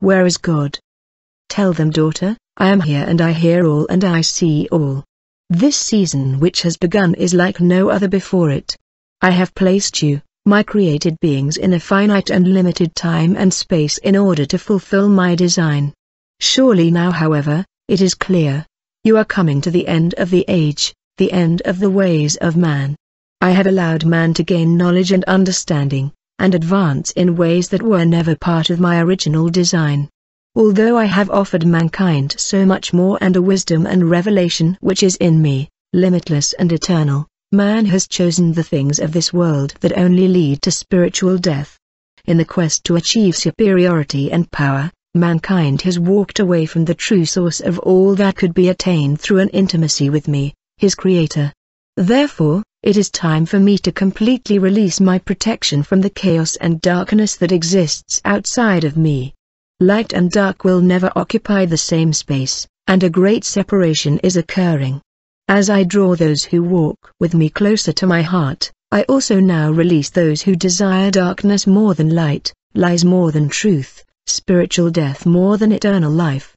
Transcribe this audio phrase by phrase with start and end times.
[0.00, 0.78] Where is God?
[1.48, 5.04] Tell them daughter, I am here and I hear all and I see all.
[5.48, 8.76] This season which has begun is like no other before it.
[9.22, 13.96] I have placed you, my created beings in a finite and limited time and space
[13.98, 15.94] in order to fulfill my design.
[16.40, 18.66] Surely now however, it is clear.
[19.02, 22.56] You are coming to the end of the age, the end of the ways of
[22.56, 22.96] man.
[23.40, 28.04] I have allowed man to gain knowledge and understanding, and advance in ways that were
[28.04, 30.08] never part of my original design.
[30.54, 35.16] Although I have offered mankind so much more and a wisdom and revelation which is
[35.16, 40.26] in me, limitless and eternal, Man has chosen the things of this world that only
[40.26, 41.78] lead to spiritual death.
[42.24, 47.24] In the quest to achieve superiority and power, mankind has walked away from the true
[47.24, 51.52] source of all that could be attained through an intimacy with me, his creator.
[51.96, 56.80] Therefore, it is time for me to completely release my protection from the chaos and
[56.80, 59.34] darkness that exists outside of me.
[59.80, 65.02] Light and dark will never occupy the same space, and a great separation is occurring.
[65.48, 69.72] As I draw those who walk with me closer to my heart, I also now
[69.72, 75.58] release those who desire darkness more than light, lies more than truth, spiritual death more
[75.58, 76.54] than eternal life.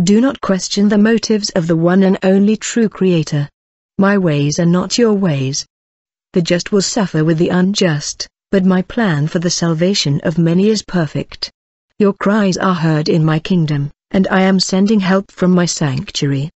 [0.00, 3.48] Do not question the motives of the one and only true Creator.
[3.98, 5.66] My ways are not your ways.
[6.32, 10.68] The just will suffer with the unjust, but my plan for the salvation of many
[10.68, 11.50] is perfect.
[11.98, 16.48] Your cries are heard in my kingdom, and I am sending help from my sanctuary.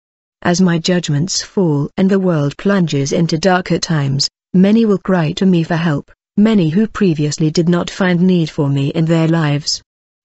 [0.41, 5.45] As my judgments fall and the world plunges into darker times, many will cry to
[5.45, 9.81] me for help, many who previously did not find need for me in their lives.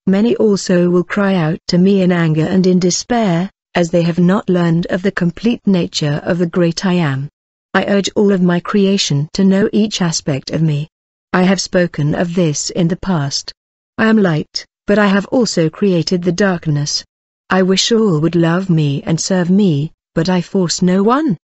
[0.06, 4.20] Many also will cry out to me in anger and in despair, as they have
[4.20, 7.28] not learned of the complete nature of the great I Am.
[7.72, 10.88] I urge all of my creation to know each aspect of me.
[11.32, 13.52] I have spoken of this in the past.
[13.96, 17.04] I am light, but I have also created the darkness.
[17.48, 21.36] I wish all would love me and serve me, but I force no one.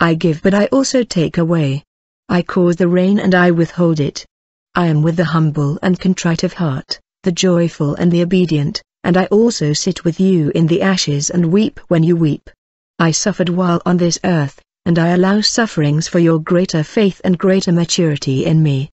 [0.00, 1.84] I give but I also take away.
[2.30, 4.24] I cause the rain and I withhold it.
[4.74, 9.18] I am with the humble and contrite of heart, the joyful and the obedient, and
[9.18, 12.48] I also sit with you in the ashes and weep when you weep.
[12.98, 17.38] I suffered while on this earth, and I allow sufferings for your greater faith and
[17.38, 18.90] greater maturity in me.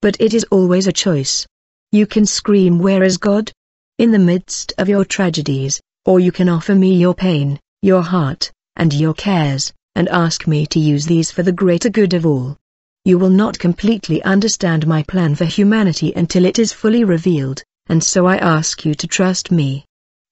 [0.00, 1.46] But it is always a choice.
[1.92, 3.52] You can scream where is God?
[3.98, 8.50] In the midst of your tragedies, or you can offer me your pain, your heart,
[8.76, 12.56] and your cares, and ask me to use these for the greater good of all.
[13.04, 18.02] You will not completely understand my plan for humanity until it is fully revealed, and
[18.02, 19.84] so I ask you to trust me.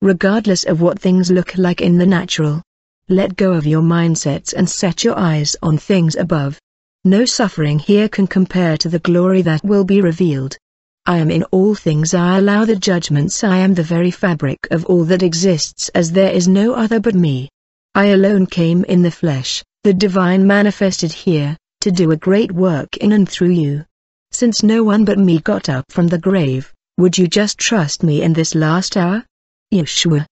[0.03, 2.63] Regardless of what things look like in the natural.
[3.09, 6.61] Let go of your mindsets and set your eyes on things above.
[7.05, 10.59] No suffering here can compare to the glory that will be revealed.
[11.07, 14.85] I am in all things I allow the judgments I am the very fabric of
[14.87, 17.49] all that exists as there is no other but me.
[17.95, 22.97] I alone came in the flesh, the divine manifested here, to do a great work
[22.97, 23.85] in and through you.
[24.33, 28.23] Since no one but me got up from the grave, would you just trust me
[28.23, 29.25] in this last hour?
[29.73, 30.27] Yeshua